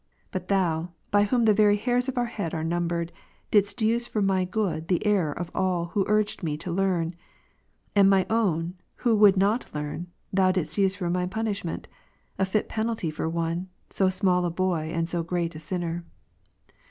But 0.31 0.47
Thou, 0.47 0.93
by 1.11 1.25
whom 1.25 1.45
the 1.45 1.53
very 1.53 1.75
hairs 1.77 2.09
of 2.09 2.15
Matt. 2.15 2.21
our 2.21 2.25
head 2.29 2.53
are 2.55 2.63
numbered, 2.63 3.11
didst 3.51 3.83
use 3.83 4.07
for 4.07 4.19
my 4.19 4.45
good 4.45 4.87
the 4.87 5.05
error 5.05 5.31
of 5.31 5.51
all' 5.53 5.85
who 5.93 6.05
urged 6.07 6.41
me 6.41 6.57
to 6.57 6.71
learn; 6.71 7.11
and 7.95 8.09
my 8.09 8.25
own, 8.27 8.73
who 9.05 9.15
would 9.15 9.37
not 9.37 9.75
learn, 9.75 10.07
Thou 10.33 10.53
didst 10.53 10.79
use 10.79 10.95
for 10.95 11.11
my 11.11 11.27
punishment— 11.27 11.87
a 12.39 12.45
fit 12.45 12.67
penalty 12.67 13.11
for 13.11 13.29
one, 13.29 13.69
so 13.91 14.09
small 14.09 14.43
a 14.43 14.49
boy 14.49 14.89
and 14.91 15.07
so 15.07 15.21
great 15.21 15.53
a 15.55 15.59
sinner. 15.59 16.03